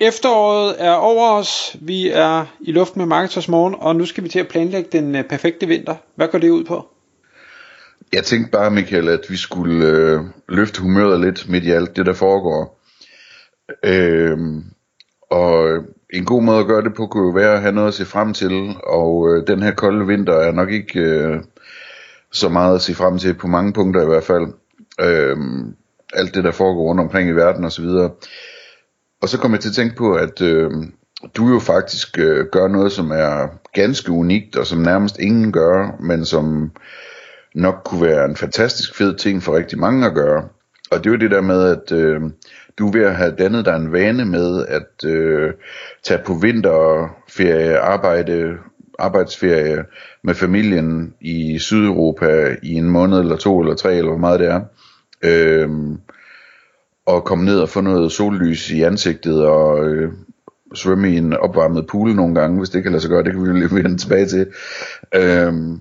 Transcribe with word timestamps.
efteråret 0.00 0.76
er 0.78 0.92
over 0.92 1.30
os. 1.30 1.76
Vi 1.80 2.10
er 2.10 2.44
i 2.60 2.72
luft 2.72 2.96
med 2.96 3.06
Marketers 3.06 3.48
Morgen, 3.48 3.74
og 3.78 3.96
nu 3.96 4.06
skal 4.06 4.24
vi 4.24 4.28
til 4.28 4.38
at 4.38 4.48
planlægge 4.48 4.88
den 4.92 5.16
øh, 5.16 5.24
perfekte 5.24 5.66
vinter. 5.66 5.94
Hvad 6.14 6.28
går 6.28 6.38
det 6.38 6.50
ud 6.50 6.64
på? 6.64 6.88
Jeg 8.12 8.24
tænkte 8.24 8.50
bare, 8.50 8.70
Michael, 8.70 9.08
at 9.08 9.20
vi 9.28 9.36
skulle 9.36 9.86
øh, 9.86 10.20
løfte 10.48 10.80
humøret 10.80 11.20
lidt 11.20 11.48
midt 11.48 11.64
i 11.64 11.70
alt 11.70 11.96
det, 11.96 12.06
der 12.06 12.12
foregår. 12.12 12.80
Øh, 13.84 14.38
og 15.30 15.78
en 16.10 16.24
god 16.24 16.42
måde 16.42 16.58
at 16.58 16.66
gøre 16.66 16.84
det 16.84 16.94
på 16.94 17.06
kunne 17.06 17.26
jo 17.26 17.32
være 17.32 17.54
at 17.54 17.60
have 17.60 17.74
noget 17.74 17.88
at 17.88 17.94
se 17.94 18.04
frem 18.04 18.34
til, 18.34 18.76
og 18.86 19.28
øh, 19.28 19.46
den 19.46 19.62
her 19.62 19.74
kolde 19.74 20.06
vinter 20.06 20.34
er 20.34 20.52
nok 20.52 20.70
ikke 20.70 21.00
øh, 21.00 21.40
så 22.32 22.48
meget 22.48 22.74
at 22.74 22.82
se 22.82 22.94
frem 22.94 23.18
til 23.18 23.34
på 23.34 23.46
mange 23.46 23.72
punkter 23.72 24.02
i 24.02 24.06
hvert 24.06 24.24
fald. 24.24 24.46
Øh, 25.00 25.36
alt 26.12 26.34
det, 26.34 26.44
der 26.44 26.50
foregår 26.50 26.82
rundt 26.82 27.00
omkring 27.00 27.28
i 27.28 27.32
verden 27.32 27.64
osv. 27.64 27.84
Og 29.22 29.28
så 29.28 29.38
kom 29.38 29.52
jeg 29.52 29.60
til 29.60 29.68
at 29.68 29.74
tænke 29.74 29.96
på, 29.96 30.14
at 30.14 30.40
øh, 30.42 30.70
du 31.36 31.48
jo 31.48 31.58
faktisk 31.58 32.18
øh, 32.18 32.46
gør 32.52 32.68
noget, 32.68 32.92
som 32.92 33.10
er 33.10 33.48
ganske 33.74 34.12
unikt, 34.12 34.56
og 34.56 34.66
som 34.66 34.78
nærmest 34.78 35.18
ingen 35.18 35.52
gør, 35.52 35.96
men 36.00 36.24
som 36.24 36.70
nok 37.54 37.82
kunne 37.84 38.02
være 38.02 38.24
en 38.24 38.36
fantastisk 38.36 38.96
fed 38.96 39.16
ting 39.16 39.42
for 39.42 39.56
rigtig 39.56 39.78
mange 39.78 40.06
at 40.06 40.14
gøre. 40.14 40.48
Og 40.90 40.98
det 40.98 41.06
er 41.06 41.10
jo 41.10 41.16
det 41.18 41.30
der 41.30 41.40
med, 41.40 41.62
at 41.62 41.92
øh, 41.92 42.20
du 42.78 42.88
er 42.88 42.92
ved 42.92 43.02
at 43.02 43.16
have 43.16 43.34
dannet 43.38 43.64
dig 43.64 43.76
en 43.76 43.92
vane 43.92 44.24
med 44.24 44.66
at 44.66 45.10
øh, 45.10 45.52
tage 46.04 46.20
på 46.26 46.34
vinterferie, 46.34 47.78
arbejde, 47.78 48.56
arbejdsferie 48.98 49.84
med 50.24 50.34
familien 50.34 51.14
i 51.20 51.58
Sydeuropa 51.58 52.56
i 52.62 52.72
en 52.74 52.90
måned 52.90 53.18
eller 53.18 53.36
to 53.36 53.60
eller 53.60 53.74
tre, 53.74 53.94
eller 53.94 54.10
hvor 54.10 54.18
meget 54.18 54.40
det 54.40 54.48
er. 54.48 54.60
Øh, 55.22 55.68
og 57.08 57.24
komme 57.24 57.44
ned 57.44 57.60
og 57.60 57.68
få 57.68 57.80
noget 57.80 58.12
sollys 58.12 58.70
i 58.70 58.82
ansigtet 58.82 59.46
og 59.46 59.88
øh, 59.88 60.12
svømme 60.74 61.10
i 61.10 61.16
en 61.16 61.32
opvarmet 61.32 61.86
pool 61.86 62.14
nogle 62.14 62.34
gange, 62.34 62.58
hvis 62.58 62.70
det 62.70 62.82
kan 62.82 62.92
lade 62.92 63.02
sig 63.02 63.10
gøre, 63.10 63.24
det 63.24 63.32
kan 63.32 63.42
vi 63.42 63.48
jo 63.48 63.54
lige 63.54 63.74
vende 63.74 63.98
tilbage 63.98 64.26
til. 64.26 64.46
Øhm, 65.14 65.80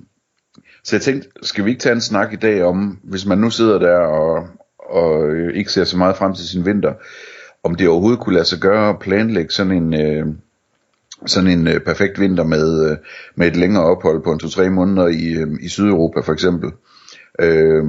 så 0.83 0.95
jeg 0.95 1.01
tænkte, 1.01 1.29
skal 1.43 1.65
vi 1.65 1.69
ikke 1.69 1.81
tage 1.81 1.95
en 1.95 2.01
snak 2.01 2.33
i 2.33 2.35
dag 2.35 2.63
om, 2.63 2.99
hvis 3.03 3.25
man 3.25 3.37
nu 3.37 3.49
sidder 3.49 3.79
der 3.79 3.97
og, 3.97 4.47
og 4.79 5.29
øh, 5.29 5.53
ikke 5.53 5.71
ser 5.71 5.83
så 5.83 5.97
meget 5.97 6.17
frem 6.17 6.33
til 6.33 6.47
sin 6.47 6.65
vinter, 6.65 6.93
om 7.63 7.75
det 7.75 7.87
overhovedet 7.87 8.19
kunne 8.19 8.35
lade 8.35 8.45
sig 8.45 8.59
gøre 8.59 8.89
at 8.89 8.99
planlægge 8.99 9.51
sådan 9.51 9.71
en, 9.71 9.93
øh, 9.93 10.25
sådan 11.25 11.49
en 11.49 11.67
øh, 11.67 11.79
perfekt 11.79 12.19
vinter 12.19 12.43
med, 12.43 12.91
øh, 12.91 12.97
med 13.35 13.47
et 13.47 13.55
længere 13.55 13.83
ophold 13.83 14.23
på 14.23 14.31
en 14.31 14.39
2-3 14.43 14.69
måneder 14.69 15.07
i, 15.07 15.33
øh, 15.33 15.47
i 15.61 15.69
Sydeuropa 15.69 16.19
for 16.19 16.33
eksempel. 16.33 16.71
Øh, 17.41 17.83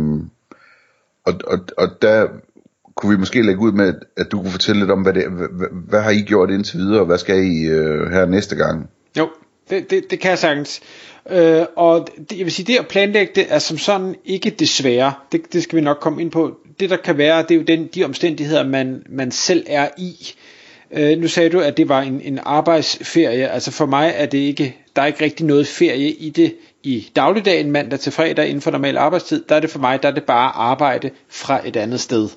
og, 1.26 1.34
og, 1.46 1.58
og 1.76 1.88
der 2.02 2.28
kunne 2.98 3.10
vi 3.10 3.18
måske 3.18 3.42
lægge 3.42 3.60
ud 3.60 3.72
med, 3.72 3.94
at 4.16 4.32
du 4.32 4.40
kunne 4.40 4.50
fortælle 4.50 4.80
lidt 4.80 4.90
om, 4.90 5.02
hvad, 5.02 5.12
det, 5.12 5.24
hvad, 5.30 5.68
hvad 5.88 6.00
har 6.02 6.10
I 6.10 6.20
gjort 6.20 6.50
indtil 6.50 6.78
videre, 6.78 7.00
og 7.00 7.06
hvad 7.06 7.18
skal 7.18 7.36
I 7.36 7.64
øh, 7.64 8.10
her 8.10 8.26
næste 8.26 8.56
gang? 8.56 8.90
Jo, 9.18 9.28
det, 9.70 9.90
det, 9.90 10.10
det 10.10 10.20
kan 10.20 10.30
jeg 10.30 10.38
sagtens. 10.38 10.80
Øh, 11.30 11.64
og 11.76 12.08
det, 12.30 12.38
jeg 12.38 12.44
vil 12.44 12.52
sige, 12.52 12.66
det 12.66 12.78
at 12.78 12.88
planlægge 12.88 13.32
det 13.34 13.46
er 13.48 13.58
som 13.58 13.78
sådan 13.78 14.14
ikke 14.24 14.50
det 14.50 14.68
svære. 14.68 15.12
Det, 15.32 15.52
det 15.52 15.62
skal 15.62 15.76
vi 15.76 15.84
nok 15.84 15.98
komme 16.00 16.22
ind 16.22 16.30
på. 16.30 16.58
Det 16.80 16.90
der 16.90 16.96
kan 16.96 17.18
være, 17.18 17.42
det 17.42 17.50
er 17.50 17.54
jo 17.54 17.62
den, 17.62 17.88
de 17.94 18.04
omstændigheder, 18.04 18.64
man, 18.64 19.02
man 19.08 19.30
selv 19.30 19.66
er 19.66 19.88
i. 19.98 20.34
Øh, 20.90 21.18
nu 21.18 21.28
sagde 21.28 21.50
du, 21.50 21.60
at 21.60 21.76
det 21.76 21.88
var 21.88 22.00
en, 22.00 22.20
en 22.20 22.38
arbejdsferie. 22.42 23.48
Altså 23.48 23.70
for 23.70 23.86
mig 23.86 24.12
er 24.16 24.26
det 24.26 24.38
ikke, 24.38 24.76
der 24.96 25.02
er 25.02 25.06
ikke 25.06 25.24
rigtig 25.24 25.46
noget 25.46 25.66
ferie 25.66 26.10
i 26.10 26.30
det 26.30 26.54
i 26.82 27.10
dagligdagen, 27.16 27.70
mandag 27.70 28.00
til 28.00 28.12
fredag 28.12 28.46
inden 28.46 28.60
for 28.60 28.70
normal 28.70 28.96
arbejdstid. 28.96 29.44
Der 29.48 29.54
er 29.56 29.60
det 29.60 29.70
for 29.70 29.78
mig, 29.78 30.02
der 30.02 30.08
er 30.08 30.12
det 30.14 30.24
bare 30.24 30.52
arbejde 30.56 31.10
fra 31.28 31.68
et 31.68 31.76
andet 31.76 32.00
sted. 32.00 32.28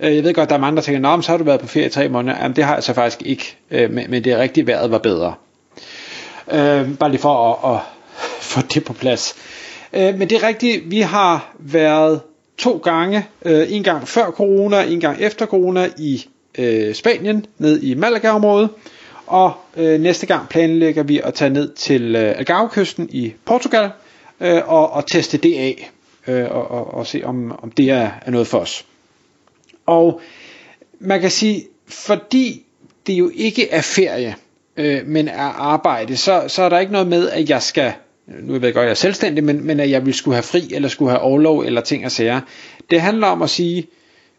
Øh, 0.00 0.16
jeg 0.16 0.24
ved 0.24 0.34
godt, 0.34 0.48
der 0.48 0.54
er 0.54 0.60
mange, 0.60 0.76
der 0.76 0.82
tænker, 0.82 1.00
Nå, 1.00 1.22
så 1.22 1.30
har 1.30 1.38
du 1.38 1.44
været 1.44 1.60
på 1.60 1.66
ferie 1.66 1.86
i 1.86 1.90
tre 1.90 2.08
måneder. 2.08 2.38
Jamen, 2.42 2.56
det 2.56 2.64
har 2.64 2.74
jeg 2.74 2.82
så 2.82 2.92
faktisk 2.92 3.22
ikke, 3.26 3.56
øh, 3.70 3.90
men, 3.90 4.24
det 4.24 4.26
er 4.26 4.38
rigtigt, 4.38 4.66
vejret 4.66 4.90
var 4.90 4.98
bedre. 4.98 5.34
Øh, 6.52 6.98
bare 6.98 7.10
lige 7.10 7.20
for 7.20 7.54
at, 7.54 7.74
at 7.74 7.80
få 8.52 8.60
det 8.74 8.84
på 8.84 8.92
plads. 8.92 9.34
Øh, 9.92 10.18
men 10.18 10.30
det 10.30 10.32
er 10.42 10.46
rigtigt, 10.46 10.90
vi 10.90 11.00
har 11.00 11.54
været 11.58 12.20
to 12.58 12.80
gange, 12.84 13.26
en 13.44 13.82
gang 13.82 14.08
før 14.08 14.30
corona, 14.30 14.82
en 14.82 15.00
gang 15.00 15.20
efter 15.20 15.46
corona 15.46 15.88
i 15.98 16.24
Spanien, 16.92 17.46
ned 17.58 17.82
i 17.82 17.94
Malaga-området, 17.94 18.70
og 19.28 19.52
øh, 19.76 20.00
næste 20.00 20.26
gang 20.26 20.48
planlægger 20.48 21.02
vi 21.02 21.20
at 21.24 21.34
tage 21.34 21.50
ned 21.50 21.72
til 21.72 22.16
øh, 22.16 22.38
Algarve-kysten 22.38 23.08
i 23.12 23.32
Portugal, 23.44 23.90
øh, 24.40 24.68
og, 24.68 24.92
og 24.92 25.06
teste 25.06 25.38
det 25.38 25.54
af, 25.54 25.90
øh, 26.26 26.50
og, 26.50 26.70
og, 26.70 26.94
og 26.94 27.06
se 27.06 27.22
om, 27.24 27.58
om 27.62 27.70
det 27.70 27.90
er, 27.90 28.10
er 28.26 28.30
noget 28.30 28.46
for 28.46 28.58
os. 28.58 28.84
Og 29.88 30.20
man 30.98 31.20
kan 31.20 31.30
sige, 31.30 31.66
fordi 31.86 32.66
det 33.06 33.12
jo 33.12 33.30
ikke 33.34 33.70
er 33.70 33.80
ferie, 33.80 34.34
øh, 34.76 35.06
men 35.06 35.28
er 35.28 35.42
arbejde, 35.58 36.16
så, 36.16 36.44
så 36.48 36.62
er 36.62 36.68
der 36.68 36.78
ikke 36.78 36.92
noget 36.92 37.08
med, 37.08 37.30
at 37.30 37.50
jeg 37.50 37.62
skal, 37.62 37.92
nu 38.26 38.52
ved 38.52 38.64
jeg 38.64 38.74
godt, 38.74 38.84
jeg 38.84 38.90
er 38.90 38.94
selvstændig, 38.94 39.44
men, 39.44 39.66
men 39.66 39.80
at 39.80 39.90
jeg 39.90 40.06
vil 40.06 40.14
skulle 40.14 40.34
have 40.34 40.42
fri, 40.42 40.70
eller 40.74 40.88
skulle 40.88 41.10
have 41.10 41.20
overlov, 41.20 41.60
eller 41.60 41.80
ting 41.80 42.04
og 42.04 42.10
sager. 42.10 42.40
Det 42.90 43.00
handler 43.00 43.26
om 43.26 43.42
at 43.42 43.50
sige, 43.50 43.86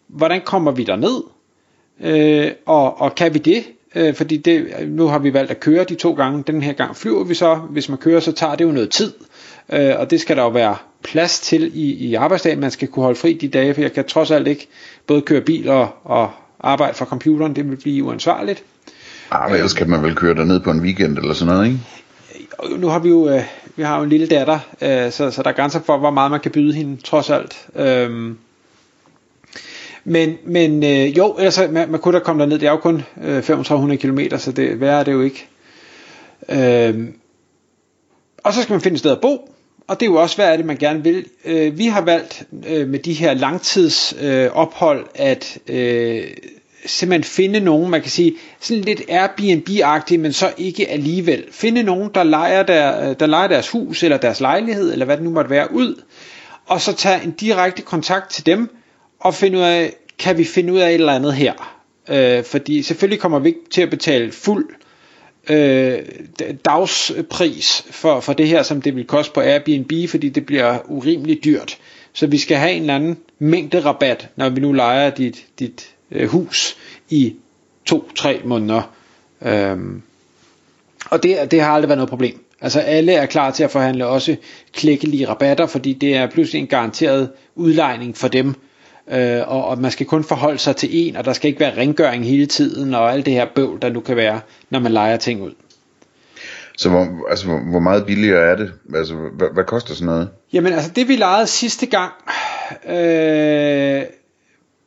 hvordan 0.07 0.41
kommer 0.45 0.71
vi 0.71 0.83
der 0.83 0.95
ned, 0.95 1.23
øh, 2.01 2.51
og, 2.65 3.01
og 3.01 3.15
kan 3.15 3.33
vi 3.33 3.39
det? 3.39 3.63
Øh, 3.95 4.13
fordi 4.13 4.37
det, 4.37 4.67
nu 4.87 5.07
har 5.07 5.19
vi 5.19 5.33
valgt 5.33 5.51
at 5.51 5.59
køre 5.59 5.83
de 5.83 5.95
to 5.95 6.13
gange, 6.13 6.43
den 6.47 6.61
her 6.61 6.73
gang 6.73 6.95
flyver 6.95 7.23
vi 7.23 7.33
så, 7.33 7.55
hvis 7.55 7.89
man 7.89 7.97
kører, 7.97 8.19
så 8.19 8.31
tager 8.31 8.55
det 8.55 8.65
jo 8.65 8.71
noget 8.71 8.89
tid, 8.89 9.13
øh, 9.69 9.99
og 9.99 10.09
det 10.09 10.21
skal 10.21 10.37
der 10.37 10.43
jo 10.43 10.49
være 10.49 10.75
plads 11.03 11.39
til 11.39 11.71
i, 11.73 11.93
i 11.93 12.15
arbejdsdagen, 12.15 12.59
man 12.59 12.71
skal 12.71 12.87
kunne 12.87 13.03
holde 13.03 13.19
fri 13.19 13.33
de 13.33 13.47
dage, 13.47 13.73
for 13.73 13.81
jeg 13.81 13.93
kan 13.93 14.05
trods 14.07 14.31
alt 14.31 14.47
ikke 14.47 14.67
både 15.07 15.21
køre 15.21 15.41
bil 15.41 15.69
og, 15.69 15.89
og 16.03 16.31
arbejde 16.59 16.97
fra 16.97 17.05
computeren, 17.05 17.55
det 17.55 17.69
vil 17.69 17.75
blive 17.75 18.03
uansvarligt. 18.03 18.63
Ah, 19.31 19.49
men 19.49 19.55
ellers 19.55 19.73
kan 19.73 19.89
man 19.89 20.03
vel 20.03 20.15
køre 20.15 20.35
der 20.35 20.43
ned 20.43 20.59
på 20.59 20.71
en 20.71 20.79
weekend 20.79 21.17
eller 21.17 21.33
sådan 21.33 21.53
noget, 21.53 21.67
ikke? 21.67 21.79
Nu 22.77 22.87
har 22.87 22.99
vi 22.99 23.09
jo, 23.09 23.29
øh, 23.29 23.43
vi 23.75 23.83
har 23.83 23.97
jo 23.97 24.03
en 24.03 24.09
lille 24.09 24.27
datter, 24.27 24.59
øh, 24.81 25.11
så, 25.11 25.31
så 25.31 25.43
der 25.43 25.49
er 25.49 25.53
grænser 25.53 25.79
for, 25.85 25.97
hvor 25.97 26.09
meget 26.09 26.31
man 26.31 26.39
kan 26.39 26.51
byde 26.51 26.73
hende, 26.73 27.01
trods 27.01 27.29
alt. 27.29 27.67
Øhm, 27.75 28.37
men, 30.03 30.37
men 30.45 30.83
øh, 30.83 31.17
jo, 31.17 31.35
ellers 31.37 31.59
man, 31.71 31.91
man 31.91 31.99
kunne 31.99 32.19
da 32.19 32.23
komme 32.23 32.41
derned, 32.41 32.59
det 32.59 32.67
er 32.67 32.71
jo 32.71 32.77
kun 32.77 33.03
øh, 33.23 33.43
3500 33.43 33.97
km, 33.97 34.19
så 34.37 34.51
det 34.51 34.79
værre 34.79 34.99
er 34.99 35.03
det 35.03 35.11
jo 35.11 35.21
ikke. 35.21 35.47
Øhm, 36.49 37.13
og 38.43 38.53
så 38.53 38.61
skal 38.61 38.73
man 38.73 38.81
finde 38.81 38.95
et 38.95 38.99
sted 38.99 39.11
at 39.11 39.21
bo, 39.21 39.48
og 39.89 39.99
det 39.99 40.05
er 40.05 40.09
jo 40.09 40.15
også, 40.15 40.35
hvad 40.35 40.51
er 40.53 40.57
det, 40.57 40.65
man 40.65 40.77
gerne 40.77 41.03
vil. 41.03 41.25
Øh, 41.45 41.77
vi 41.77 41.85
har 41.85 42.01
valgt 42.01 42.43
øh, 42.67 42.87
med 42.87 42.99
de 42.99 43.13
her 43.13 43.33
langtidsophold, 43.33 44.99
øh, 44.99 45.05
at 45.13 45.57
øh, 45.67 46.23
simpelthen 46.85 47.23
finde 47.23 47.59
nogen, 47.59 47.91
man 47.91 48.01
kan 48.01 48.11
sige, 48.11 48.33
sådan 48.59 48.83
lidt 48.83 49.01
Airbnb-agtigt, 49.09 50.19
men 50.19 50.33
så 50.33 50.53
ikke 50.57 50.89
alligevel. 50.89 51.43
Finde 51.51 51.83
nogen, 51.83 52.09
der 52.15 52.23
leger, 52.23 52.63
der, 52.63 53.09
øh, 53.09 53.15
der 53.19 53.25
leger 53.25 53.47
deres 53.47 53.69
hus, 53.69 54.03
eller 54.03 54.17
deres 54.17 54.39
lejlighed, 54.39 54.91
eller 54.91 55.05
hvad 55.05 55.17
det 55.17 55.23
nu 55.23 55.29
måtte 55.29 55.49
være, 55.49 55.73
ud, 55.73 56.01
og 56.65 56.81
så 56.81 56.93
tage 56.95 57.23
en 57.23 57.31
direkte 57.31 57.81
kontakt 57.81 58.31
til 58.31 58.45
dem, 58.45 58.69
og 59.19 59.33
finde 59.35 59.57
ud 59.57 59.63
af, 59.63 59.93
kan 60.19 60.37
vi 60.37 60.43
finde 60.43 60.73
ud 60.73 60.79
af 60.79 60.87
et 60.87 60.93
eller 60.93 61.13
andet 61.13 61.33
her? 61.33 61.81
Øh, 62.09 62.43
fordi 62.43 62.81
selvfølgelig 62.81 63.19
kommer 63.19 63.39
vi 63.39 63.49
ikke 63.49 63.59
til 63.71 63.81
at 63.81 63.89
betale 63.89 64.31
fuld 64.31 64.69
øh, 64.69 64.88
øh, 65.49 65.99
dagspris 66.65 67.85
for, 67.91 68.19
for 68.19 68.33
det 68.33 68.47
her, 68.47 68.63
som 68.63 68.81
det 68.81 68.95
vil 68.95 69.05
koste 69.05 69.33
på 69.33 69.41
Airbnb, 69.41 69.91
fordi 70.09 70.29
det 70.29 70.45
bliver 70.45 70.77
urimeligt 70.85 71.43
dyrt. 71.43 71.77
Så 72.13 72.27
vi 72.27 72.37
skal 72.37 72.57
have 72.57 72.71
en 72.71 72.81
eller 72.81 72.95
anden 72.95 73.17
mængde 73.39 73.79
rabat, 73.79 74.27
når 74.35 74.49
vi 74.49 74.61
nu 74.61 74.71
leger 74.71 75.09
dit, 75.09 75.45
dit 75.59 75.89
øh, 76.11 76.29
hus 76.29 76.77
i 77.09 77.35
to-tre 77.85 78.41
måneder. 78.45 78.81
Øhm, 79.41 80.01
og 81.05 81.23
det, 81.23 81.51
det 81.51 81.61
har 81.61 81.71
aldrig 81.71 81.89
været 81.89 81.97
noget 81.97 82.09
problem. 82.09 82.45
Altså 82.61 82.79
alle 82.79 83.13
er 83.13 83.25
klar 83.25 83.51
til 83.51 83.63
at 83.63 83.71
forhandle 83.71 84.07
også 84.07 84.35
klækkelige 84.73 85.27
rabatter, 85.27 85.67
fordi 85.67 85.93
det 85.93 86.15
er 86.15 86.27
pludselig 86.29 86.59
en 86.59 86.67
garanteret 86.67 87.29
udlejning 87.55 88.17
for 88.17 88.27
dem, 88.27 88.55
øh, 89.11 89.41
og, 89.47 89.65
og 89.65 89.81
man 89.81 89.91
skal 89.91 90.05
kun 90.05 90.23
forholde 90.23 90.57
sig 90.57 90.75
til 90.75 90.89
en, 90.91 91.15
og 91.15 91.25
der 91.25 91.33
skal 91.33 91.47
ikke 91.47 91.59
være 91.59 91.77
rengøring 91.77 92.25
hele 92.25 92.45
tiden, 92.45 92.93
og 92.93 93.13
alt 93.13 93.25
det 93.25 93.33
her 93.33 93.47
bøvl, 93.55 93.81
der 93.81 93.89
nu 93.89 93.99
kan 93.99 94.15
være, 94.15 94.41
når 94.69 94.79
man 94.79 94.91
leger 94.91 95.17
ting 95.17 95.41
ud. 95.41 95.51
Så 96.77 96.89
hvor, 96.89 97.29
altså, 97.29 97.47
hvor 97.47 97.79
meget 97.79 98.05
billigere 98.05 98.51
er 98.51 98.55
det? 98.55 98.73
Altså, 98.95 99.15
hvad, 99.15 99.47
hvad 99.53 99.63
koster 99.63 99.93
sådan 99.93 100.05
noget? 100.05 100.29
Jamen 100.53 100.73
altså, 100.73 100.91
det 100.91 101.07
vi 101.07 101.15
lejede 101.15 101.47
sidste 101.47 101.85
gang, 101.85 102.13
øh, 102.87 104.03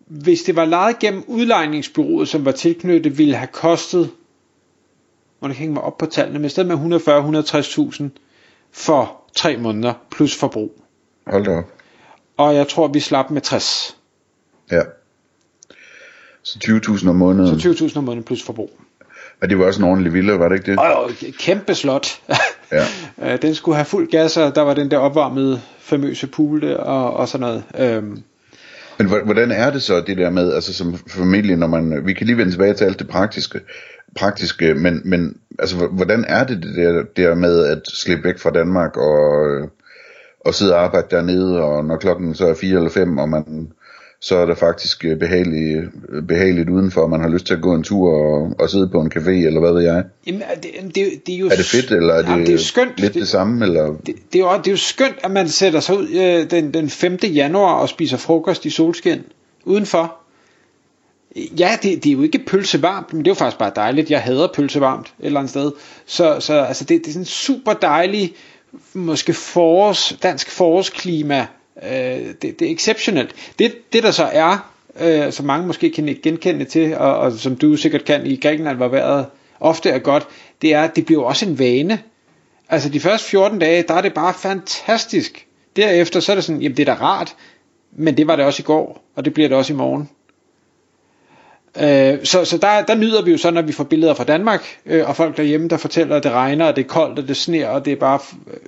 hvis 0.07 0.43
det 0.43 0.57
var 0.57 0.65
lejet 0.65 0.99
gennem 0.99 1.25
udlejningsbyrået, 1.27 2.29
som 2.29 2.45
var 2.45 2.53
tilknyttet, 2.53 3.19
ville 3.19 3.35
have 3.35 3.49
kostet, 3.53 4.11
må 5.43 5.49
det 5.49 5.57
hænge 5.57 5.75
mig 5.75 5.83
op 5.83 5.99
på 5.99 6.07
tallene, 6.07 6.39
men 6.39 6.47
i 6.47 6.49
stedet 6.49 6.79
med 6.79 7.01
140-160.000 8.03 8.05
for 8.73 9.21
tre 9.35 9.57
måneder 9.57 9.93
plus 10.11 10.37
forbrug. 10.37 10.83
Hold 11.27 11.45
da 11.45 11.51
op. 11.51 11.65
Og 12.37 12.55
jeg 12.55 12.69
tror, 12.69 12.89
vi 12.89 13.01
slap 13.01 13.31
med 13.31 13.41
60. 13.41 13.97
Ja. 14.71 14.81
Så 16.43 16.59
20.000 16.65 17.09
om 17.09 17.17
måneden. 17.17 17.61
Så 17.61 17.69
20.000 17.69 17.99
om 17.99 18.05
måneden 18.05 18.25
plus 18.25 18.43
forbrug. 18.43 18.71
Og 19.43 19.51
det 19.51 19.59
var 19.59 19.65
også 19.65 19.83
en 19.83 19.89
ordentlig 19.89 20.13
villa, 20.13 20.33
var 20.33 20.49
det 20.49 20.57
ikke 20.57 20.71
det? 20.71 20.79
Og 20.79 21.11
kæmpe 21.39 21.75
slot. 21.75 22.07
Ja. 22.73 22.85
Øh, 23.33 23.43
den 23.43 23.55
skulle 23.55 23.75
have 23.77 23.85
fuld 23.85 24.11
gas, 24.11 24.37
og 24.37 24.55
der 24.55 24.63
var 24.63 24.75
den 24.75 24.91
der 24.91 24.99
opvarmede 24.99 25.61
famøse 25.79 26.27
pool 26.27 26.61
der, 26.63 26.77
og, 26.77 27.15
og 27.17 27.29
sådan 27.29 27.41
noget. 27.47 27.63
Øhm, 27.79 28.23
Men 28.99 29.07
hvor- 29.09 29.25
hvordan 29.25 29.51
er 29.51 29.71
det 29.71 29.83
så, 29.83 30.01
det 30.01 30.17
der 30.19 30.31
med, 30.31 30.53
altså 30.55 30.75
som 30.75 30.99
familie, 31.09 31.57
når 31.57 31.67
man, 31.67 32.07
vi 32.07 32.13
kan 32.13 32.27
lige 32.27 32.37
vende 32.37 32.53
tilbage 32.53 32.75
til 32.75 32.85
alt 32.85 32.99
det 32.99 33.09
praktiske, 33.09 33.61
praktiske 34.17 34.75
men, 34.75 35.01
men 35.05 35.37
altså, 35.59 35.77
hvor- 35.77 35.89
hvordan 35.89 36.25
er 36.29 36.45
det 36.45 36.63
det 36.63 36.77
der, 36.77 37.03
der 37.17 37.35
med 37.35 37.65
at 37.67 37.81
slippe 37.95 38.25
væk 38.25 38.39
fra 38.39 38.51
Danmark 38.51 38.97
og, 38.97 39.35
og 40.41 40.55
sidde 40.55 40.75
og 40.75 40.83
arbejde 40.85 41.07
dernede, 41.11 41.61
og 41.63 41.85
når 41.85 41.97
klokken 41.97 42.35
så 42.35 42.47
er 42.47 42.55
fire 42.55 42.77
eller 42.77 42.91
fem, 42.91 43.19
og 43.19 43.29
man, 43.29 43.73
så 44.25 44.37
er 44.37 44.47
der 44.47 44.55
faktisk 44.55 45.05
øh, 45.05 45.19
behageligt, 45.19 45.85
behageligt 46.29 46.69
udenfor, 46.69 47.07
man 47.07 47.21
har 47.21 47.29
lyst 47.29 47.47
til 47.47 47.55
at 47.55 47.61
gå 47.61 47.75
en 47.75 47.83
tur 47.83 48.11
og, 48.11 48.53
og 48.59 48.71
sidde 48.71 48.89
på 48.89 49.01
en 49.01 49.13
café, 49.17 49.31
eller 49.31 49.61
hvad 49.61 49.73
ved 49.73 49.83
jeg. 49.83 50.05
jamen, 50.27 50.43
det, 50.63 50.71
det, 50.95 51.27
det 51.27 51.35
er 51.35 51.39
jo 51.39 51.47
Er 51.47 51.57
det 51.57 51.67
fedt, 51.67 51.91
eller 51.91 52.15
er 52.15 52.23
det, 52.23 52.29
Jamen, 52.29 52.47
det 52.47 52.55
er 52.55 52.59
skønt. 52.59 53.01
lidt 53.01 53.15
det, 53.15 53.21
det 53.21 53.29
samme? 53.29 53.65
Eller? 53.65 53.87
det, 54.07 54.15
det, 54.33 54.39
er 54.41 54.53
jo, 54.53 54.59
det 54.59 54.67
er 54.67 54.71
jo 54.71 54.77
skønt, 54.77 55.17
at 55.25 55.31
man 55.31 55.49
sætter 55.49 55.81
sig 55.81 55.99
ud 55.99 56.09
øh, 56.09 56.51
den, 56.51 56.75
den 56.75 56.91
5. 56.91 57.19
januar 57.23 57.75
og 57.75 57.89
spiser 57.89 58.17
frokost 58.17 58.67
i 58.67 58.71
solskin 58.71 59.21
udenfor. 59.65 60.17
Ja, 61.37 61.79
det, 61.83 62.05
det 62.05 62.11
er 62.11 62.15
jo 62.15 62.23
ikke 62.23 62.39
pølsevarmt, 62.47 63.13
men 63.13 63.25
det 63.25 63.31
er 63.31 63.31
jo 63.31 63.39
faktisk 63.39 63.59
bare 63.59 63.73
dejligt. 63.77 64.11
Jeg 64.11 64.21
hader 64.21 64.49
pølsevarmt 64.55 65.07
et 65.21 65.27
eller 65.27 65.41
andet 65.41 65.51
sted. 65.51 65.73
Så, 66.07 66.37
så 66.41 66.61
altså, 66.61 66.85
det, 66.85 67.01
det 67.01 67.09
er 67.09 67.13
sådan 67.13 67.25
super 67.25 67.73
dejlig, 67.73 68.35
måske 68.95 69.33
forårs, 69.33 70.19
dansk 70.23 70.51
forårsklima. 70.51 71.47
Øh, 71.83 72.35
det, 72.43 72.43
det 72.43 72.63
er 72.63 72.73
exceptionelt. 72.73 73.35
Det, 73.59 73.93
det 73.93 74.03
der 74.03 74.11
så 74.11 74.25
er, 74.33 74.73
øh, 75.01 75.33
som 75.33 75.47
mange 75.47 75.67
måske 75.67 75.91
kan 75.91 76.09
ikke 76.09 76.23
genkende 76.23 76.65
til, 76.65 76.97
og, 76.97 77.17
og 77.19 77.33
som 77.33 77.57
du 77.57 77.77
sikkert 77.77 78.05
kan 78.05 78.27
i 78.27 78.37
Grækenland, 78.37 78.77
hvor 78.77 78.89
vejret 78.89 79.27
ofte 79.61 79.91
er 79.91 79.99
godt, 79.99 80.29
det 80.63 80.75
er, 80.75 80.83
at 80.83 80.97
det 80.97 81.07
bliver 81.07 81.25
også 81.25 81.47
en 81.47 81.59
vane. 81.59 82.03
Altså 82.69 82.89
de 82.89 83.01
første 83.01 83.29
14 83.29 83.59
dage, 83.59 83.85
der 83.89 83.95
er 83.95 84.01
det 84.01 84.15
bare 84.15 84.35
fantastisk. 84.35 85.47
Derefter 85.77 86.21
så 86.21 86.33
er 86.33 86.37
det 86.37 86.45
sådan, 86.45 86.63
jamen 86.63 86.77
det 86.77 86.89
er 86.89 86.95
da 86.95 87.03
rart, 87.03 87.37
men 87.93 88.17
det 88.17 88.27
var 88.27 88.37
det 88.37 88.45
også 88.45 88.63
i 88.63 88.65
går, 88.65 89.05
og 89.15 89.25
det 89.25 89.35
bliver 89.35 89.49
det 89.49 89.59
også 89.59 89.73
i 89.73 89.77
morgen. 89.77 90.09
Øh, 91.81 92.25
så 92.25 92.45
så 92.45 92.59
der, 92.59 92.83
der 92.83 92.95
nyder 92.95 93.23
vi 93.23 93.31
jo 93.31 93.39
så, 93.39 93.51
når 93.51 93.63
vi 93.63 93.73
får 93.73 93.85
billeder 93.85 94.15
fra 94.15 94.25
Danmark, 94.25 94.79
øh, 94.87 95.09
og 95.09 95.17
folk 95.17 95.37
derhjemme, 95.37 95.69
der 95.69 95.77
fortæller, 95.77 96.17
at 96.17 96.23
det 96.23 96.33
regner, 96.33 96.67
og 96.67 96.77
det 96.77 96.85
er 96.85 96.89
koldt, 96.89 97.19
og 97.19 97.29
det 97.29 97.37
sner, 97.37 97.69
og 97.69 97.85
det 97.85 97.93
er 97.93 97.97
bare 97.97 98.19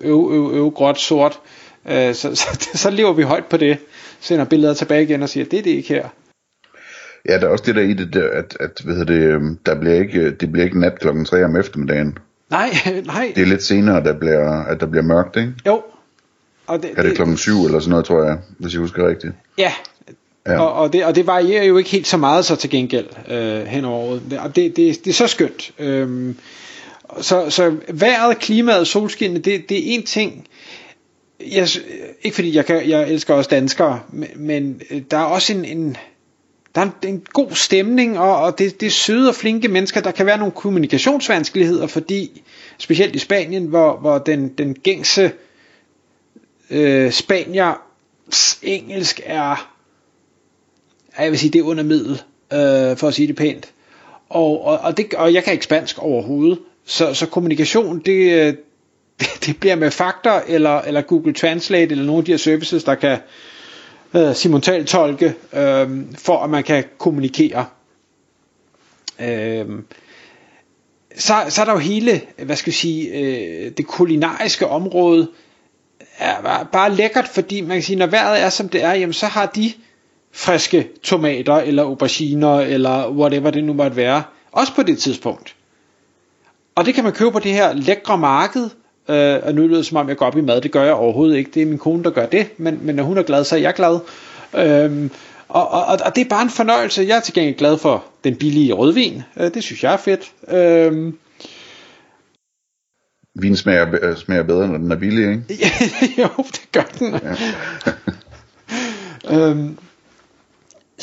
øv, 0.00 0.30
øv, 0.32 0.50
øv, 0.54 0.70
gråt, 0.70 0.98
sort. 0.98 1.32
Øh, 1.32 1.63
så, 1.88 2.34
så, 2.34 2.68
så 2.82 2.90
lever 2.90 3.12
vi 3.12 3.22
højt 3.22 3.44
på 3.44 3.56
det, 3.56 3.78
sender 4.20 4.44
billeder 4.44 4.74
tilbage 4.74 5.02
igen 5.02 5.22
og 5.22 5.28
siger, 5.28 5.44
det 5.44 5.58
er 5.58 5.62
det 5.62 5.70
ikke 5.70 5.88
her. 5.88 6.08
Ja, 7.28 7.38
der 7.38 7.46
er 7.46 7.50
også 7.50 7.64
det 7.66 7.74
der 7.74 7.82
i 7.82 7.92
det, 7.92 8.14
der, 8.14 8.30
at, 8.30 8.56
at 8.60 8.80
hvad 8.84 9.06
det, 9.06 9.22
øhm, 9.22 9.58
der 9.66 9.80
bliver 9.80 9.94
ikke, 9.94 10.30
det 10.30 10.52
bliver 10.52 10.64
ikke 10.64 10.80
nat 10.80 11.00
klokken 11.00 11.24
3 11.24 11.44
om 11.44 11.56
eftermiddagen. 11.56 12.18
Nej, 12.50 12.70
nej, 13.06 13.32
Det 13.36 13.42
er 13.42 13.46
lidt 13.46 13.62
senere, 13.62 14.04
der 14.04 14.12
bliver, 14.12 14.62
at 14.62 14.80
der 14.80 14.86
bliver 14.86 15.02
mørkt, 15.02 15.36
ikke? 15.36 15.52
jo. 15.66 15.82
Og 16.66 16.82
det, 16.82 16.90
Er 16.96 17.02
det 17.02 17.14
klokken 17.14 17.36
7 17.36 17.64
eller 17.64 17.78
sådan 17.78 17.90
noget, 17.90 18.04
tror 18.04 18.24
jeg, 18.24 18.38
hvis 18.58 18.72
jeg 18.72 18.80
husker 18.80 19.08
rigtigt. 19.08 19.32
Ja, 19.58 19.72
Ja. 20.46 20.60
Og, 20.60 20.72
og, 20.72 20.92
det, 20.92 21.04
og 21.04 21.14
det 21.14 21.26
varierer 21.26 21.64
jo 21.64 21.78
ikke 21.78 21.90
helt 21.90 22.06
så 22.06 22.16
meget 22.16 22.44
så 22.44 22.56
til 22.56 22.70
gengæld 22.70 23.06
øh, 23.28 23.66
hen 23.66 23.84
over 23.84 23.98
året. 23.98 24.22
Og 24.38 24.56
det, 24.56 24.76
det, 24.76 25.04
det 25.04 25.10
er 25.10 25.14
så 25.14 25.26
skønt. 25.26 25.72
Øhm, 25.78 26.36
så, 27.20 27.50
så 27.50 27.76
vejret, 27.92 28.38
klimaet, 28.38 28.86
solskinnet, 28.86 29.44
det, 29.44 29.68
det 29.68 29.78
er 29.78 29.94
en 29.94 30.02
ting. 30.02 30.46
Jeg, 31.40 31.68
ikke 32.22 32.34
fordi 32.34 32.56
jeg, 32.56 32.66
kan, 32.66 32.88
jeg 32.88 33.10
elsker 33.10 33.34
også 33.34 33.50
danskere, 33.50 34.00
men, 34.08 34.28
men 34.36 34.80
der 35.10 35.16
er 35.16 35.24
også 35.24 35.52
en, 35.52 35.64
en 35.64 35.96
der 36.74 36.80
er 36.80 36.84
en, 36.84 37.08
en 37.08 37.26
god 37.32 37.50
stemning, 37.50 38.18
og, 38.18 38.36
og 38.36 38.58
det, 38.58 38.80
det 38.80 38.86
er 38.86 38.90
søde 38.90 39.28
og 39.28 39.34
flinke 39.34 39.68
mennesker. 39.68 40.00
Der 40.00 40.10
kan 40.10 40.26
være 40.26 40.38
nogle 40.38 40.52
kommunikationsvanskeligheder, 40.52 41.86
fordi 41.86 42.42
specielt 42.78 43.16
i 43.16 43.18
Spanien, 43.18 43.64
hvor, 43.64 43.96
hvor 43.96 44.18
den, 44.18 44.48
den 44.48 44.74
gængse 44.74 45.32
øh, 46.70 47.12
spaniers 47.12 48.58
engelsk 48.62 49.20
er 49.24 49.74
ja, 51.18 51.22
jeg 51.22 51.30
vil 51.30 51.38
sige, 51.38 51.50
det 51.50 51.58
er 51.58 51.62
under 51.62 51.82
middel, 51.82 52.22
øh, 52.52 52.96
for 52.96 53.08
at 53.08 53.14
sige 53.14 53.28
det 53.28 53.36
pænt. 53.36 53.72
Og, 54.28 54.64
og, 54.64 54.78
og, 54.78 54.96
det, 54.96 55.14
og 55.14 55.34
jeg 55.34 55.44
kan 55.44 55.52
ikke 55.52 55.64
spansk 55.64 55.98
overhovedet, 55.98 56.58
så, 56.84 57.14
så 57.14 57.26
kommunikation, 57.26 57.98
det, 57.98 58.32
øh, 58.32 58.54
det, 59.46 59.56
bliver 59.60 59.76
med 59.76 59.90
fakter, 59.90 60.40
eller, 60.46 60.80
eller 60.80 61.00
Google 61.00 61.32
Translate, 61.32 61.90
eller 61.90 62.04
nogle 62.04 62.18
af 62.18 62.24
de 62.24 62.32
her 62.32 62.36
services, 62.38 62.84
der 62.84 62.94
kan 62.94 63.18
øh, 64.14 64.34
simultantolke, 64.34 65.34
øh, 65.52 65.90
for 66.18 66.38
at 66.44 66.50
man 66.50 66.64
kan 66.64 66.84
kommunikere. 66.98 67.66
Øh, 69.20 69.66
så, 71.16 71.34
så 71.48 71.60
er 71.60 71.64
der 71.64 71.72
jo 71.72 71.78
hele, 71.78 72.20
hvad 72.44 72.56
skal 72.56 72.70
vi 72.70 72.76
sige, 72.76 73.08
øh, 73.08 73.72
det 73.76 73.86
kulinariske 73.86 74.66
område, 74.66 75.28
er 76.18 76.42
bare- 76.42 76.66
bare 76.72 76.94
lækkert, 76.94 77.28
fordi 77.28 77.60
man 77.60 77.70
kan 77.76 77.82
sige, 77.82 77.96
når 77.96 78.06
vejret 78.06 78.40
er 78.40 78.48
som 78.48 78.68
det 78.68 78.82
er, 78.84 78.92
jamen 78.92 79.12
så 79.12 79.26
har 79.26 79.46
de 79.46 79.72
friske 80.32 80.88
tomater, 81.02 81.54
eller 81.54 81.82
auberginer, 81.82 82.58
eller 82.60 83.10
whatever 83.10 83.50
det 83.50 83.64
nu 83.64 83.72
måtte 83.72 83.96
være, 83.96 84.22
også 84.52 84.74
på 84.74 84.82
det 84.82 84.98
tidspunkt. 84.98 85.54
Og 86.74 86.86
det 86.86 86.94
kan 86.94 87.04
man 87.04 87.12
købe 87.12 87.30
på 87.32 87.38
det 87.38 87.52
her 87.52 87.72
lækre 87.72 88.18
marked, 88.18 88.70
øh, 89.08 89.40
og 89.42 89.54
nu 89.54 89.66
lyder 89.66 89.76
det 89.76 89.86
som 89.86 89.96
om 89.96 90.08
jeg 90.08 90.16
går 90.16 90.26
op 90.26 90.36
i 90.36 90.40
mad, 90.40 90.60
det 90.60 90.72
gør 90.72 90.84
jeg 90.84 90.94
overhovedet 90.94 91.36
ikke, 91.36 91.50
det 91.54 91.62
er 91.62 91.66
min 91.66 91.78
kone 91.78 92.04
der 92.04 92.10
gør 92.10 92.26
det, 92.26 92.46
men, 92.56 92.78
men 92.82 92.94
når 92.94 93.02
hun 93.04 93.18
er 93.18 93.22
glad, 93.22 93.44
så 93.44 93.56
er 93.56 93.60
jeg 93.60 93.74
glad. 93.74 93.98
Øhm, 94.56 95.10
og, 95.48 95.70
og, 95.70 95.84
og 96.04 96.16
det 96.16 96.24
er 96.24 96.28
bare 96.28 96.42
en 96.42 96.50
fornøjelse, 96.50 97.04
jeg 97.08 97.16
er 97.16 97.20
til 97.20 97.34
gengæld 97.34 97.56
glad 97.56 97.78
for 97.78 98.04
den 98.24 98.36
billige 98.36 98.72
rødvin, 98.72 99.22
øh, 99.36 99.54
det 99.54 99.62
synes 99.62 99.84
jeg 99.84 99.92
er 99.92 99.96
fedt. 99.96 100.32
Øhm, 100.48 101.18
Vin 103.40 103.56
smager, 103.56 104.14
smager 104.14 104.42
bedre, 104.42 104.68
når 104.68 104.78
den 104.78 104.92
er 104.92 104.96
billig, 104.96 105.30
ikke? 105.30 105.60
jo, 106.22 106.28
det 106.38 106.68
gør 106.72 106.82
den. 106.98 107.14
øhm, 109.40 109.78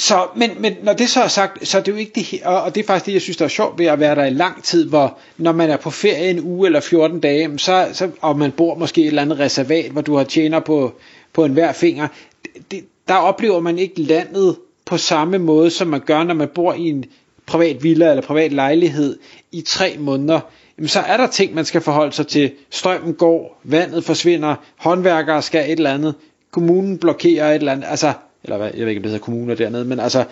så, 0.02 0.28
men, 0.36 0.52
men 0.60 0.76
når 0.84 0.94
det 0.94 1.10
så 1.10 1.22
er 1.22 1.28
sagt, 1.28 1.68
så 1.68 1.78
er 1.78 1.82
det 1.82 1.92
jo 1.92 1.98
ikke 1.98 2.12
det 2.16 2.24
her, 2.24 2.48
og 2.48 2.76
det 2.76 2.84
er 2.84 2.88
faktisk 2.88 3.06
det, 3.06 3.14
jeg 3.14 3.22
synes, 3.22 3.38
der 3.38 3.46
er 3.46 3.50
sjovt 3.50 3.80
ved 3.80 3.86
at 3.86 4.00
være 4.00 4.16
der 4.16 4.26
i 4.26 4.30
lang 4.30 4.64
tid, 4.64 4.90
hvor 4.90 5.18
når 5.38 5.52
man 5.52 5.70
er 5.70 5.78
på 5.78 5.90
ferie 5.90 6.30
en 6.30 6.40
uge 6.40 6.68
eller 6.68 6.80
14 6.80 7.20
dage, 7.20 7.60
så, 7.60 7.90
så, 7.94 8.10
og 8.22 8.38
man 8.38 8.52
bor 8.52 8.76
måske 8.76 9.02
i 9.02 9.04
et 9.04 9.08
eller 9.08 9.22
andet 9.22 9.40
reservat, 9.40 9.92
hvor 9.92 10.02
du 10.02 10.16
har 10.16 10.24
tjener 10.24 10.60
på, 10.60 10.94
på 11.34 11.46
enhver 11.46 11.74
finger, 11.74 12.08
det, 12.44 12.72
det, 12.72 12.86
der 13.08 13.14
oplever 13.14 13.60
man 13.60 13.80
ikke 13.80 14.02
landet 14.02 14.56
på 14.86 14.98
samme 14.98 15.38
måde, 15.38 15.70
som 15.70 15.88
man 15.88 16.00
gør, 16.00 16.24
når 16.24 16.34
man 16.34 16.48
bor 16.48 16.74
i 16.74 16.90
en 16.90 17.06
privat 17.46 17.84
villa 17.84 18.10
eller 18.10 18.24
privat 18.24 18.54
lejlighed 18.54 19.20
i 19.52 19.62
tre 19.62 19.96
måneder. 20.00 20.40
Jamen, 20.78 20.90
så 20.90 21.00
er 21.00 21.18
der 21.18 21.28
ting, 21.28 21.54
man 21.54 21.66
skal 21.66 21.82
forholde 21.82 22.12
sig 22.12 22.28
til. 22.28 22.52
Strømmen 22.70 23.14
går, 23.14 23.62
vandet 23.64 24.04
forsvinder, 24.04 24.56
håndværkere 24.78 25.42
skal 25.42 25.66
et 25.66 25.72
eller 25.72 25.94
andet, 25.94 26.16
kommunen 26.52 26.98
blokerer 26.98 27.50
et 27.50 27.56
eller 27.56 27.72
andet, 27.72 27.88
altså, 27.90 28.14
eller 28.44 28.58
hvad, 28.58 28.72
jeg 28.74 28.82
ved 28.82 28.88
ikke, 28.88 29.00
om 29.00 29.04
det 29.04 29.12
hedder 29.12 29.26
kommuner 29.26 29.56
dernede, 29.56 29.86
men 29.86 30.00
altså, 30.00 30.26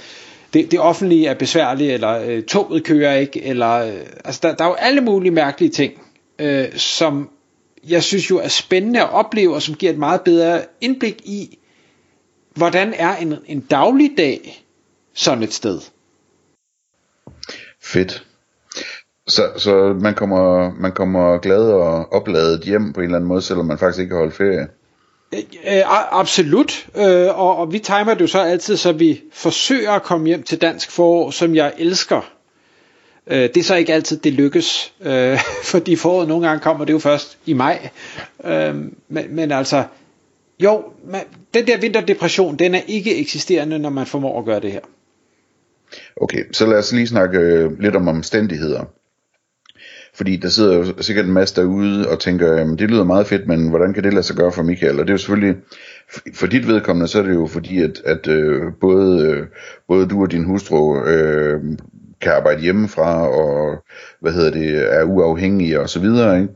det, 0.53 0.71
det 0.71 0.79
offentlige 0.79 1.27
er 1.27 1.33
besværligt, 1.33 1.91
eller 1.93 2.19
øh, 2.19 2.43
toget 2.43 2.83
kører 2.83 3.15
ikke, 3.15 3.45
eller, 3.45 3.71
øh, 3.71 3.99
altså, 4.25 4.39
der, 4.43 4.55
der 4.55 4.63
er 4.63 4.67
jo 4.67 4.73
alle 4.73 5.01
mulige 5.01 5.31
mærkelige 5.31 5.71
ting, 5.71 5.93
øh, 6.39 6.77
som 6.77 7.29
jeg 7.87 8.03
synes 8.03 8.29
jo 8.29 8.37
er 8.37 8.47
spændende 8.47 9.01
at 9.01 9.13
opleve, 9.13 9.55
og 9.55 9.61
som 9.61 9.75
giver 9.75 9.91
et 9.91 9.97
meget 9.97 10.21
bedre 10.21 10.61
indblik 10.81 11.21
i, 11.25 11.59
hvordan 12.55 12.93
er 12.93 13.15
en, 13.15 13.35
en 13.45 13.59
dagligdag 13.59 14.63
sådan 15.13 15.43
et 15.43 15.53
sted. 15.53 15.81
Fedt. 17.81 18.25
Så, 19.27 19.51
så 19.57 19.97
man, 20.01 20.15
kommer, 20.15 20.71
man 20.73 20.91
kommer 20.91 21.37
glad 21.37 21.71
og 21.71 22.13
opladet 22.13 22.61
hjem 22.63 22.93
på 22.93 22.99
en 22.99 23.05
eller 23.05 23.17
anden 23.17 23.27
måde, 23.27 23.41
selvom 23.41 23.65
man 23.65 23.77
faktisk 23.77 24.01
ikke 24.01 24.13
har 24.13 24.19
holdt 24.19 24.35
ferie. 24.35 24.67
Øh, 25.33 25.41
a- 25.65 26.19
absolut, 26.19 26.87
øh, 26.95 27.39
og, 27.39 27.57
og 27.57 27.73
vi 27.73 27.79
timer 27.79 28.13
det 28.13 28.21
jo 28.21 28.27
så 28.27 28.39
altid, 28.39 28.77
så 28.77 28.91
vi 28.91 29.21
forsøger 29.33 29.91
at 29.91 30.03
komme 30.03 30.27
hjem 30.27 30.43
til 30.43 30.61
dansk 30.61 30.91
forår, 30.91 31.31
som 31.31 31.55
jeg 31.55 31.73
elsker. 31.77 32.21
Øh, 33.27 33.41
det 33.41 33.57
er 33.57 33.63
så 33.63 33.75
ikke 33.75 33.93
altid, 33.93 34.17
det 34.17 34.33
lykkes, 34.33 34.93
øh, 35.01 35.39
fordi 35.71 35.95
foråret 35.95 36.27
nogle 36.27 36.47
gange 36.47 36.61
kommer 36.61 36.85
det 36.85 36.93
jo 36.93 36.99
først 36.99 37.37
i 37.45 37.53
maj. 37.53 37.89
Øh, 38.45 38.75
men, 39.07 39.35
men 39.35 39.51
altså, 39.51 39.83
jo, 40.59 40.83
man, 41.05 41.21
den 41.53 41.67
der 41.67 41.77
vinterdepression, 41.77 42.55
den 42.55 42.75
er 42.75 42.81
ikke 42.87 43.17
eksisterende, 43.17 43.79
når 43.79 43.89
man 43.89 44.05
formår 44.05 44.39
at 44.39 44.45
gøre 44.45 44.59
det 44.59 44.71
her. 44.71 44.81
Okay, 46.21 46.43
så 46.51 46.65
lad 46.65 46.77
os 46.77 46.91
lige 46.91 47.07
snakke 47.07 47.39
øh, 47.39 47.79
lidt 47.79 47.95
om 47.95 48.07
omstændigheder. 48.07 48.85
Fordi 50.19 50.35
der 50.35 50.49
sidder 50.49 50.77
jo 50.77 50.85
sikkert 51.01 51.25
en 51.25 51.33
masse 51.33 51.55
derude 51.55 52.09
og 52.09 52.19
tænker, 52.19 52.53
jamen, 52.53 52.79
det 52.79 52.91
lyder 52.91 53.03
meget 53.03 53.27
fedt, 53.27 53.47
men 53.47 53.69
hvordan 53.69 53.93
kan 53.93 54.03
det 54.03 54.13
lade 54.13 54.23
sig 54.23 54.35
gøre 54.35 54.51
for 54.51 54.63
Michael? 54.63 54.99
Og 54.99 55.05
det 55.05 55.09
er 55.09 55.13
jo 55.13 55.17
selvfølgelig, 55.17 55.55
for 56.33 56.47
dit 56.47 56.67
vedkommende, 56.67 57.07
så 57.07 57.19
er 57.19 57.23
det 57.23 57.35
jo 57.35 57.47
fordi, 57.47 57.81
at, 57.81 58.01
at 58.05 58.27
øh, 58.27 58.61
både, 58.81 59.21
øh, 59.21 59.47
både 59.87 60.07
du 60.07 60.21
og 60.21 60.31
din 60.31 60.43
hustru 60.43 61.03
øh, 61.05 61.61
kan 62.21 62.31
arbejde 62.31 62.61
hjemmefra, 62.61 63.27
og 63.27 63.83
hvad 64.21 64.31
hedder 64.31 64.51
det, 64.51 64.93
er 64.93 65.03
uafhængige 65.03 65.79
og 65.79 65.89
så 65.89 65.99
videre, 65.99 66.41
ikke? 66.41 66.53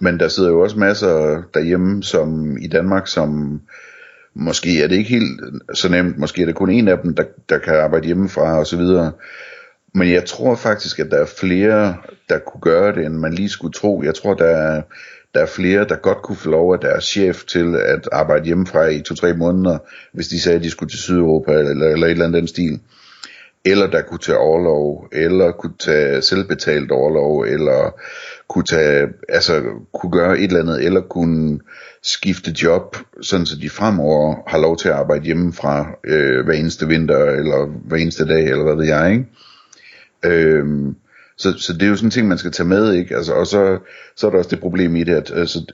men 0.00 0.20
der 0.20 0.28
sidder 0.28 0.50
jo 0.50 0.60
også 0.60 0.78
masser 0.78 1.42
derhjemme, 1.54 2.02
som 2.02 2.56
i 2.56 2.68
Danmark, 2.68 3.06
som 3.06 3.60
måske 4.34 4.82
er 4.82 4.88
det 4.88 4.96
ikke 4.96 5.10
helt 5.10 5.40
så 5.74 5.88
nemt, 5.88 6.18
måske 6.18 6.42
er 6.42 6.46
det 6.46 6.54
kun 6.54 6.70
en 6.70 6.88
af 6.88 6.98
dem, 7.04 7.14
der, 7.14 7.24
der 7.48 7.58
kan 7.58 7.74
arbejde 7.74 8.06
hjemmefra 8.06 8.58
og 8.58 8.66
så 8.66 8.76
videre. 8.76 9.12
Men 9.94 10.12
jeg 10.12 10.24
tror 10.24 10.54
faktisk, 10.54 10.98
at 10.98 11.10
der 11.10 11.16
er 11.18 11.26
flere, 11.40 11.96
der 12.28 12.38
kunne 12.38 12.60
gøre 12.60 12.94
det, 12.94 13.06
end 13.06 13.14
man 13.14 13.34
lige 13.34 13.48
skulle 13.48 13.72
tro. 13.72 14.02
Jeg 14.02 14.14
tror, 14.14 14.34
der 14.34 14.44
er, 14.44 14.82
der 15.34 15.40
er 15.40 15.46
flere, 15.46 15.84
der 15.84 15.96
godt 15.96 16.22
kunne 16.22 16.36
få 16.36 16.50
lov 16.50 16.72
af 16.72 16.80
deres 16.80 17.04
chef 17.04 17.44
til 17.44 17.76
at 17.76 18.08
arbejde 18.12 18.44
hjemmefra 18.44 18.86
i 18.86 19.00
to-tre 19.00 19.34
måneder, 19.34 19.78
hvis 20.12 20.28
de 20.28 20.40
sagde, 20.40 20.58
at 20.58 20.64
de 20.64 20.70
skulle 20.70 20.90
til 20.90 20.98
Sydeuropa 20.98 21.52
eller, 21.52 21.88
eller 21.88 22.06
et 22.06 22.10
eller 22.10 22.24
andet 22.24 22.40
den 22.40 22.48
stil. 22.48 22.80
Eller 23.64 23.86
der 23.86 24.02
kunne 24.02 24.18
tage 24.18 24.38
overlov, 24.38 25.08
eller 25.12 25.52
kunne 25.52 25.74
tage 25.78 26.22
selvbetalt 26.22 26.90
overlov, 26.90 27.40
eller 27.40 28.00
kunne 28.48 28.64
tage, 28.64 29.08
altså 29.28 29.62
kunne 29.94 30.12
gøre 30.12 30.38
et 30.38 30.44
eller 30.44 30.60
andet, 30.60 30.84
eller 30.84 31.00
kunne 31.00 31.60
skifte 32.02 32.54
job, 32.62 32.96
sådan 33.20 33.46
så 33.46 33.56
de 33.56 33.70
fremover 33.70 34.50
har 34.50 34.58
lov 34.58 34.76
til 34.76 34.88
at 34.88 34.94
arbejde 34.94 35.24
hjemmefra 35.24 35.98
øh, 36.04 36.44
hver 36.44 36.54
eneste 36.54 36.88
vinter, 36.88 37.24
eller 37.24 37.66
hver 37.66 37.96
eneste 37.96 38.28
dag, 38.28 38.44
eller 38.44 38.64
hvad 38.64 38.76
ved 38.76 38.86
jeg, 38.86 39.10
ikke? 39.12 39.26
Øhm, 40.24 40.96
så, 41.38 41.58
så 41.58 41.72
det 41.72 41.82
er 41.82 41.86
jo 41.86 41.96
sådan 41.96 42.06
en 42.06 42.10
ting, 42.10 42.28
man 42.28 42.38
skal 42.38 42.52
tage 42.52 42.68
med, 42.68 42.92
ikke? 42.92 43.16
Altså, 43.16 43.32
og 43.32 43.46
så, 43.46 43.78
så 44.16 44.26
er 44.26 44.30
der 44.30 44.38
også 44.38 44.50
det 44.50 44.60
problem 44.60 44.96
i 44.96 45.04
det, 45.04 45.14
at 45.14 45.32
altså, 45.34 45.72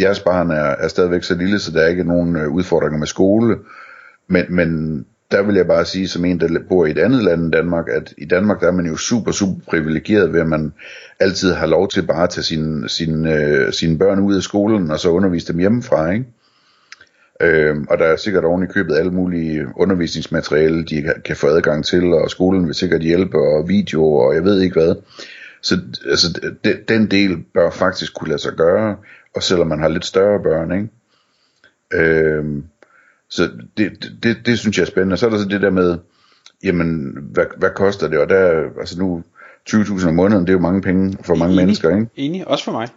jeres 0.00 0.20
barn 0.20 0.50
er, 0.50 0.54
er 0.54 0.88
stadigvæk 0.88 1.22
så 1.22 1.34
lille, 1.34 1.58
så 1.58 1.70
der 1.70 1.80
er 1.80 1.88
ikke 1.88 2.04
nogen 2.04 2.36
øh, 2.36 2.48
udfordringer 2.48 2.98
med 2.98 3.06
skole, 3.06 3.58
men, 4.28 4.44
men 4.48 4.98
der 5.30 5.42
vil 5.42 5.54
jeg 5.54 5.66
bare 5.66 5.84
sige, 5.84 6.08
som 6.08 6.24
en, 6.24 6.40
der 6.40 6.58
bor 6.68 6.86
i 6.86 6.90
et 6.90 6.98
andet 6.98 7.24
land 7.24 7.42
end 7.42 7.52
Danmark, 7.52 7.88
at 7.88 8.14
i 8.18 8.24
Danmark, 8.24 8.60
der 8.60 8.66
er 8.66 8.72
man 8.72 8.86
jo 8.86 8.96
super, 8.96 9.32
super 9.32 9.60
privilegeret 9.68 10.32
ved, 10.32 10.40
at 10.40 10.46
man 10.46 10.72
altid 11.20 11.52
har 11.52 11.66
lov 11.66 11.88
til 11.88 12.06
bare 12.06 12.22
at 12.22 12.30
tage 12.30 12.44
sine, 12.44 12.88
sine, 12.88 13.34
øh, 13.34 13.72
sine 13.72 13.98
børn 13.98 14.18
ud 14.18 14.34
af 14.34 14.42
skolen, 14.42 14.90
og 14.90 15.00
så 15.00 15.08
undervise 15.08 15.52
dem 15.52 15.58
hjemmefra, 15.58 16.10
ikke? 16.10 16.24
Øh, 17.40 17.76
og 17.90 17.98
der 17.98 18.04
er 18.04 18.16
sikkert 18.16 18.44
oven 18.44 18.62
i 18.62 18.72
købet 18.72 18.96
alle 18.96 19.10
mulige 19.10 19.66
undervisningsmateriale, 19.76 20.84
de 20.84 21.04
kan 21.24 21.36
få 21.36 21.46
adgang 21.46 21.84
til, 21.84 22.04
og 22.12 22.30
skolen 22.30 22.66
vil 22.66 22.74
sikkert 22.74 23.02
hjælpe, 23.02 23.38
og 23.38 23.68
videoer, 23.68 24.28
og 24.28 24.34
jeg 24.34 24.44
ved 24.44 24.60
ikke 24.60 24.80
hvad. 24.80 24.94
Så 25.62 25.80
altså, 26.10 26.40
de, 26.64 26.78
den 26.88 27.10
del 27.10 27.44
bør 27.54 27.70
faktisk 27.70 28.14
kunne 28.14 28.28
lade 28.28 28.42
sig 28.42 28.52
gøre, 28.52 28.96
og 29.34 29.42
selvom 29.42 29.66
man 29.66 29.80
har 29.80 29.88
lidt 29.88 30.04
større 30.04 30.42
børn, 30.42 30.72
ikke? 30.72 30.88
Øh, 31.94 32.44
så 33.30 33.50
det, 33.76 34.14
det, 34.22 34.36
det 34.46 34.58
synes 34.58 34.76
jeg 34.78 34.82
er 34.82 34.86
spændende. 34.86 35.14
Og 35.14 35.18
så 35.18 35.26
er 35.26 35.30
der 35.30 35.38
så 35.38 35.48
det 35.48 35.62
der 35.62 35.70
med, 35.70 35.98
jamen, 36.64 37.18
hvad, 37.32 37.44
hvad 37.56 37.70
koster 37.70 38.08
det? 38.08 38.18
Og 38.18 38.28
der, 38.28 38.62
altså 38.80 38.98
nu, 38.98 39.22
20.000 39.70 40.08
om 40.08 40.14
måneden, 40.14 40.42
det 40.42 40.48
er 40.48 40.52
jo 40.52 40.58
mange 40.58 40.82
penge 40.82 41.16
for 41.22 41.34
mange 41.34 41.52
enig, 41.52 41.64
mennesker, 41.64 41.90
ikke? 41.90 42.06
Enig, 42.16 42.48
også 42.48 42.64
for 42.64 42.72
mig. 42.72 42.88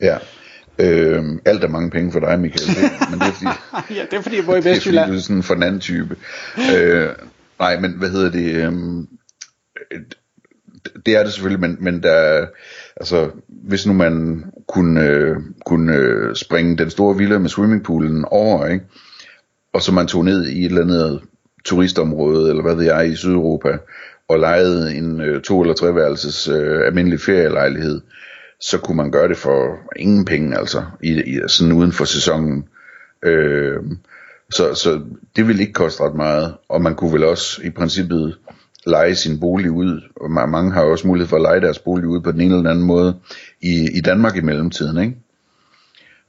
Ja. 0.00 0.18
Øh, 0.82 1.24
alt 1.44 1.64
er 1.64 1.68
mange 1.68 1.90
penge 1.90 2.12
for 2.12 2.20
dig, 2.20 2.40
Michael. 2.40 2.90
Men 3.10 3.20
det 3.20 3.26
er 3.28 3.32
fordi, 3.32 3.50
ja, 3.98 4.02
det 4.10 4.16
er 4.16 4.22
fordi, 4.22 4.36
jeg 4.36 4.44
bor 4.44 4.56
i 4.56 4.64
Vestjylland. 4.64 4.76
Det 4.76 4.88
er 4.88 5.02
fordi, 5.02 5.12
du 5.12 5.18
er 5.18 5.22
sådan 5.22 5.42
for 5.42 5.54
en 5.54 5.62
anden 5.62 5.80
type. 5.80 6.16
øh, 6.76 7.08
nej, 7.58 7.80
men 7.80 7.92
hvad 7.92 8.08
hedder 8.08 8.30
det? 8.30 8.54
Øh, 8.54 8.72
det 11.06 11.16
er 11.16 11.22
det 11.24 11.32
selvfølgelig, 11.32 11.60
men, 11.60 11.76
men 11.80 12.02
der, 12.02 12.46
altså, 12.96 13.30
hvis 13.48 13.86
nu 13.86 13.92
man 13.92 14.44
kunne, 14.68 15.02
øh, 15.06 15.36
kunne 15.66 15.96
øh, 15.96 16.34
springe 16.36 16.76
den 16.76 16.90
store 16.90 17.16
villa 17.16 17.38
med 17.38 17.48
swimmingpoolen 17.48 18.24
over, 18.24 18.66
ikke? 18.66 18.84
og 19.72 19.82
så 19.82 19.92
man 19.92 20.06
tog 20.06 20.24
ned 20.24 20.46
i 20.46 20.60
et 20.60 20.68
eller 20.68 20.82
andet 20.82 21.20
turistområde, 21.64 22.50
eller 22.50 22.62
hvad 22.62 22.74
ved 22.74 22.84
jeg, 22.84 23.08
i 23.08 23.16
Sydeuropa, 23.16 23.78
og 24.28 24.38
lejede 24.38 24.94
en 24.94 25.20
øh, 25.20 25.42
to- 25.42 25.60
eller 25.62 25.74
treværelses 25.74 26.48
øh, 26.48 26.86
almindelig 26.86 27.20
ferielejlighed, 27.20 28.00
så 28.62 28.78
kunne 28.78 28.96
man 28.96 29.10
gøre 29.10 29.28
det 29.28 29.36
for 29.36 29.78
ingen 29.96 30.24
penge, 30.24 30.58
altså, 30.58 30.82
i, 31.02 31.22
i, 31.22 31.40
sådan 31.48 31.72
uden 31.72 31.92
for 31.92 32.04
sæsonen. 32.04 32.68
Øh, 33.22 33.76
så, 34.50 34.74
så 34.74 35.00
det 35.36 35.48
ville 35.48 35.62
ikke 35.62 35.72
koste 35.72 36.02
ret 36.02 36.14
meget, 36.14 36.54
og 36.68 36.82
man 36.82 36.94
kunne 36.94 37.12
vel 37.12 37.24
også 37.24 37.62
i 37.64 37.70
princippet 37.70 38.38
lege 38.86 39.14
sin 39.14 39.40
bolig 39.40 39.70
ud, 39.70 40.00
og 40.16 40.30
mange 40.30 40.72
har 40.72 40.82
også 40.82 41.06
mulighed 41.06 41.28
for 41.28 41.36
at 41.36 41.42
lege 41.42 41.60
deres 41.60 41.78
bolig 41.78 42.06
ud 42.06 42.20
på 42.20 42.32
den 42.32 42.40
ene 42.40 42.56
eller 42.56 42.70
anden 42.70 42.84
måde 42.84 43.16
i, 43.60 43.88
i 43.94 44.00
Danmark 44.00 44.36
i 44.36 44.40
mellemtiden, 44.40 45.02
ikke? 45.02 45.16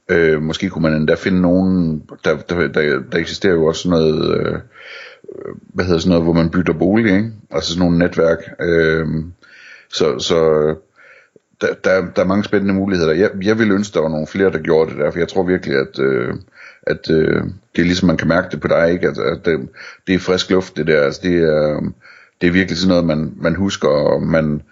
Øh, 0.08 0.42
måske 0.42 0.68
kunne 0.68 0.82
man 0.82 0.94
endda 0.94 1.14
finde 1.14 1.40
nogen, 1.40 2.02
der, 2.24 2.36
der, 2.36 2.68
der, 2.68 3.00
der 3.12 3.18
eksisterer 3.18 3.52
jo 3.54 3.66
også 3.66 3.90
noget, 3.90 4.38
øh, 4.38 4.58
hvad 5.74 5.84
hedder 5.84 5.98
sådan 6.00 6.10
noget, 6.10 6.24
hvor 6.24 6.32
man 6.32 6.50
bytter 6.50 6.72
bolig, 6.72 7.16
ikke? 7.16 7.32
Altså 7.50 7.70
sådan 7.70 7.80
nogle 7.80 7.98
netværk. 7.98 8.38
Øh, 8.60 9.06
så, 9.88 10.18
så 10.18 10.38
der, 11.60 11.74
der, 11.84 12.06
der 12.16 12.22
er 12.22 12.26
mange 12.26 12.44
spændende 12.44 12.74
muligheder. 12.74 13.12
Jeg, 13.12 13.30
jeg 13.42 13.58
ville 13.58 13.74
ønske, 13.74 13.94
der 13.94 14.00
var 14.00 14.08
nogle 14.08 14.26
flere, 14.26 14.52
der 14.52 14.58
gjorde 14.58 14.90
det 14.90 14.98
der, 14.98 15.10
for 15.10 15.18
jeg 15.18 15.28
tror 15.28 15.42
virkelig, 15.42 15.76
at, 15.76 15.98
øh, 15.98 16.34
at 16.82 17.10
øh, 17.10 17.42
det 17.76 17.82
er 17.82 17.86
ligesom, 17.86 18.06
man 18.06 18.16
kan 18.16 18.28
mærke 18.28 18.48
det 18.50 18.60
på 18.60 18.68
dig, 18.68 18.92
ikke? 18.92 19.08
At, 19.08 19.18
at 19.18 19.44
det, 19.44 19.68
det 20.06 20.14
er 20.14 20.18
frisk 20.18 20.50
luft, 20.50 20.76
det 20.76 20.86
der. 20.86 21.02
Altså, 21.02 21.20
det, 21.22 21.34
er, 21.34 21.80
det 22.40 22.46
er 22.46 22.52
virkelig 22.52 22.78
sådan 22.78 22.88
noget, 22.88 23.04
man, 23.04 23.32
man 23.36 23.54
husker, 23.54 23.88
og 23.88 24.22
man, 24.22 24.62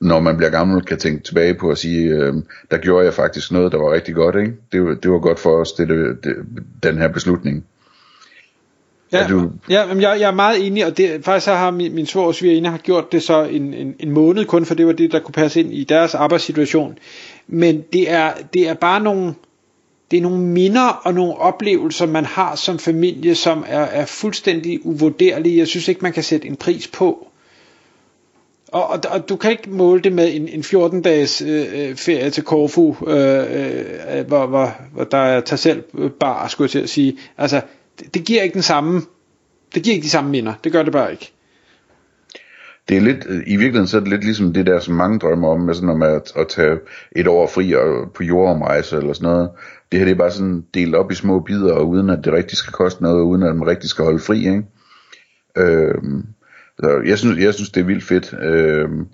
når 0.00 0.20
man 0.20 0.36
bliver 0.36 0.50
gammel, 0.50 0.82
kan 0.82 0.98
tænke 0.98 1.22
tilbage 1.22 1.54
på 1.54 1.70
at 1.70 1.78
sige, 1.78 2.08
øh, 2.08 2.34
der 2.70 2.78
gjorde 2.78 3.04
jeg 3.04 3.14
faktisk 3.14 3.52
noget, 3.52 3.72
der 3.72 3.78
var 3.78 3.92
rigtig 3.92 4.14
godt, 4.14 4.36
ikke? 4.36 4.52
Det, 4.72 5.02
det 5.02 5.10
var 5.10 5.18
godt 5.18 5.40
for 5.40 5.60
os, 5.60 5.72
det, 5.72 5.88
det, 5.88 6.24
det, 6.24 6.36
den 6.82 6.98
her 6.98 7.08
beslutning. 7.08 7.64
Ja, 9.12 9.26
du... 9.28 9.50
ja 9.68 9.86
men 9.86 10.00
jeg, 10.02 10.20
jeg 10.20 10.28
er 10.28 10.34
meget 10.34 10.66
enig, 10.66 10.86
og 10.86 10.96
det, 10.96 11.24
faktisk 11.24 11.46
har 11.46 11.70
min, 11.70 11.94
min 11.94 12.06
svår 12.06 12.32
svigerinde 12.32 12.70
har 12.70 12.78
gjort 12.78 13.12
det 13.12 13.22
så 13.22 13.42
en, 13.44 13.74
en, 13.74 13.94
en 14.00 14.10
måned 14.10 14.44
kun, 14.44 14.64
for 14.64 14.74
det 14.74 14.86
var 14.86 14.92
det, 14.92 15.12
der 15.12 15.18
kunne 15.18 15.32
passe 15.32 15.60
ind 15.60 15.72
i 15.72 15.84
deres 15.84 16.14
arbejdssituation. 16.14 16.98
Men 17.46 17.84
det 17.92 18.10
er, 18.10 18.32
det 18.54 18.68
er 18.68 18.74
bare 18.74 19.00
nogle, 19.00 19.34
det 20.10 20.16
er 20.16 20.22
nogle 20.22 20.38
minder 20.38 20.88
og 20.88 21.14
nogle 21.14 21.36
oplevelser, 21.36 22.06
man 22.06 22.24
har 22.24 22.54
som 22.54 22.78
familie, 22.78 23.34
som 23.34 23.64
er, 23.66 23.80
er 23.80 24.06
fuldstændig 24.06 24.86
uvurderlige. 24.86 25.58
Jeg 25.58 25.66
synes 25.66 25.88
ikke, 25.88 26.00
man 26.02 26.12
kan 26.12 26.22
sætte 26.22 26.46
en 26.46 26.56
pris 26.56 26.88
på. 26.88 27.28
Og, 28.68 28.86
og, 28.86 29.00
og 29.10 29.28
du 29.28 29.36
kan 29.36 29.50
ikke 29.50 29.70
måle 29.70 30.02
det 30.02 30.12
med 30.12 30.34
en, 30.34 30.48
en 30.48 30.60
14-dages 30.60 31.42
øh, 31.42 31.66
øh, 31.74 31.96
ferie 31.96 32.30
til 32.30 32.42
Korfu, 32.42 32.96
øh, 33.06 34.18
øh, 34.18 34.26
hvor, 34.26 34.46
hvor, 34.46 34.74
hvor 34.92 35.04
der 35.04 35.18
er 35.18 35.40
tag 35.40 35.58
selv 35.58 35.82
bar, 36.20 36.48
skulle 36.48 36.64
jeg 36.64 36.70
til 36.70 36.78
at 36.78 36.88
sige. 36.88 37.18
Altså, 37.38 37.60
det, 37.98 38.14
det 38.14 38.24
giver 38.24 38.42
ikke 38.42 38.54
den 38.54 38.62
samme, 38.62 39.02
det 39.74 39.82
giver 39.82 39.94
ikke 39.94 40.04
de 40.04 40.10
samme 40.10 40.30
minder. 40.30 40.54
Det 40.64 40.72
gør 40.72 40.82
det 40.82 40.92
bare 40.92 41.12
ikke. 41.12 41.32
Det 42.88 42.96
er 42.96 43.00
lidt, 43.00 43.24
i 43.46 43.56
virkeligheden 43.56 43.86
så 43.86 43.96
er 43.96 44.00
det 44.00 44.10
lidt 44.10 44.24
ligesom 44.24 44.52
det 44.52 44.66
der, 44.66 44.80
som 44.80 44.94
mange 44.94 45.18
drømmer 45.18 45.48
om, 45.48 45.60
med 45.60 45.74
sådan 45.74 45.88
om 45.88 46.02
at, 46.02 46.32
at 46.36 46.48
tage 46.48 46.78
et 47.16 47.26
år 47.26 47.46
fri 47.46 47.72
og 47.72 48.12
på 48.14 48.22
jordomrejse 48.22 48.96
eller 48.96 49.12
sådan 49.12 49.28
noget. 49.28 49.50
Det 49.92 49.98
her 49.98 50.06
det 50.06 50.12
er 50.12 50.18
bare 50.18 50.30
sådan 50.30 50.64
delt 50.74 50.94
op 50.94 51.10
i 51.10 51.14
små 51.14 51.40
bidder, 51.40 51.72
og 51.72 51.88
uden 51.88 52.10
at 52.10 52.24
det 52.24 52.32
rigtig 52.32 52.58
skal 52.58 52.72
koste 52.72 53.02
noget, 53.02 53.18
og 53.18 53.28
uden 53.28 53.42
at 53.42 53.56
man 53.56 53.68
rigtig 53.68 53.90
skal 53.90 54.04
holde 54.04 54.18
fri, 54.18 54.38
ikke? 54.38 54.62
Øhm, 55.58 56.26
så 56.78 57.02
jeg 57.06 57.18
synes, 57.18 57.38
jeg 57.38 57.54
synes 57.54 57.70
det 57.70 57.80
er 57.80 57.84
vildt 57.84 58.04
fedt. 58.04 58.34
Øhm, 58.42 59.06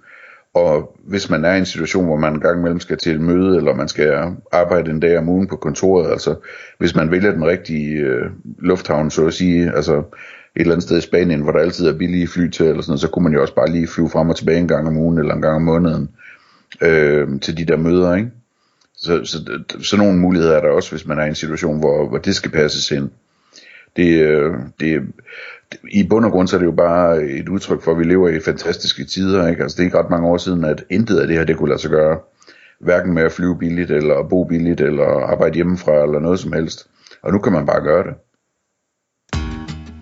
og 0.55 0.97
hvis 1.05 1.31
man 1.31 1.45
er 1.45 1.55
i 1.55 1.59
en 1.59 1.67
situation, 1.67 2.05
hvor 2.05 2.17
man 2.17 2.35
en 2.35 2.41
gang 2.41 2.59
imellem 2.59 2.81
skal 2.81 2.99
til 2.99 3.15
et 3.15 3.21
møde, 3.21 3.57
eller 3.57 3.75
man 3.75 3.89
skal 3.89 4.37
arbejde 4.53 4.91
en 4.91 5.01
dag 5.01 5.19
om 5.19 5.29
ugen 5.29 5.49
på 5.49 5.57
kontoret, 5.57 6.11
altså 6.11 6.35
hvis 6.79 6.95
man 6.95 7.11
vælger 7.11 7.33
den 7.33 7.47
rigtige 7.47 7.97
øh, 7.97 8.31
lufthavn, 8.59 9.11
så 9.11 9.27
at 9.27 9.35
sige, 9.35 9.73
altså 9.77 9.97
et 10.57 10.61
eller 10.61 10.73
andet 10.73 10.83
sted 10.83 10.99
i 10.99 11.01
Spanien, 11.01 11.41
hvor 11.41 11.53
der 11.53 11.59
altid 11.59 11.87
er 11.89 11.99
billige 11.99 12.29
fly 12.29 12.51
til, 12.51 12.67
eller 12.67 12.83
sådan 12.83 12.91
noget, 12.91 13.01
så 13.01 13.09
kunne 13.09 13.23
man 13.23 13.33
jo 13.33 13.41
også 13.41 13.55
bare 13.55 13.71
lige 13.71 13.89
flyve 13.89 14.11
frem 14.11 14.29
og 14.29 14.37
tilbage 14.37 14.59
en 14.59 14.69
gang 14.69 14.89
om 14.89 14.97
ugen, 14.97 15.19
eller 15.19 15.35
en 15.35 15.43
gang 15.43 15.57
om 15.57 15.63
måneden, 15.63 16.11
øh, 16.81 17.41
til 17.41 17.57
de 17.57 17.65
der 17.65 17.77
møder, 17.77 18.15
ikke? 18.15 18.31
Så, 18.97 19.25
så, 19.25 19.63
så 19.83 19.97
nogle 19.97 20.19
muligheder 20.19 20.57
er 20.57 20.61
der 20.61 20.69
også, 20.69 20.91
hvis 20.91 21.07
man 21.07 21.19
er 21.19 21.25
i 21.25 21.29
en 21.29 21.35
situation, 21.35 21.79
hvor, 21.79 22.09
hvor 22.09 22.19
det 22.19 22.35
skal 22.35 22.51
passes 22.51 22.91
ind. 22.91 23.11
Det, 23.97 24.21
øh, 24.21 24.55
det, 24.81 25.03
i 25.91 26.07
bund 26.09 26.25
og 26.25 26.31
grund 26.31 26.49
så 26.49 26.57
er 26.57 26.59
det 26.59 26.67
jo 26.67 26.73
bare 26.73 27.23
et 27.23 27.49
udtryk 27.49 27.83
for, 27.83 27.93
at 27.93 27.99
vi 27.99 28.05
lever 28.05 28.29
i 28.29 28.41
fantastiske 28.41 29.05
tider. 29.05 29.49
Ikke? 29.49 29.63
Altså, 29.63 29.77
det 29.77 29.83
er 29.83 29.85
ikke 29.85 29.99
ret 29.99 30.11
mange 30.11 30.29
år 30.29 30.37
siden, 30.37 30.65
at 30.65 30.85
intet 30.91 31.19
af 31.19 31.27
det 31.27 31.37
her 31.37 31.45
det 31.45 31.57
kunne 31.57 31.69
lade 31.69 31.81
sig 31.81 31.91
gøre. 31.91 32.19
Hverken 32.81 33.15
med 33.15 33.23
at 33.23 33.33
flyve 33.33 33.59
billigt, 33.59 33.91
eller 33.91 34.29
bo 34.31 34.45
billigt, 34.45 34.81
eller 34.81 35.31
arbejde 35.33 35.55
hjemmefra, 35.55 36.03
eller 36.03 36.21
noget 36.21 36.41
som 36.41 36.53
helst. 36.53 36.87
Og 37.23 37.33
nu 37.33 37.39
kan 37.39 37.53
man 37.53 37.67
bare 37.67 37.83
gøre 37.83 38.05
det. 38.05 38.15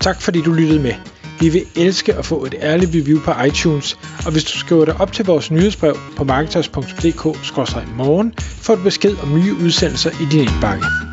Tak 0.00 0.20
fordi 0.20 0.42
du 0.42 0.52
lyttede 0.52 0.82
med. 0.82 0.94
Vi 1.40 1.48
vil 1.48 1.62
elske 1.76 2.14
at 2.14 2.24
få 2.24 2.44
et 2.44 2.54
ærligt 2.62 2.90
review 2.94 3.20
på 3.20 3.32
iTunes, 3.46 3.98
og 4.26 4.32
hvis 4.32 4.44
du 4.44 4.58
skriver 4.58 4.84
dig 4.84 5.00
op 5.00 5.12
til 5.12 5.26
vores 5.26 5.50
nyhedsbrev 5.50 5.94
på 6.16 6.24
marketers.dk-morgen, 6.24 8.34
får 8.38 8.74
du 8.74 8.82
besked 8.82 9.16
om 9.22 9.34
nye 9.34 9.54
udsendelser 9.64 10.10
i 10.10 10.24
din 10.32 10.40
indbakke. 10.40 11.09